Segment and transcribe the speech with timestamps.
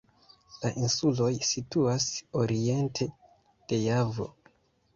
[0.61, 2.09] La insuloj situas
[2.43, 4.31] oriente de Javo.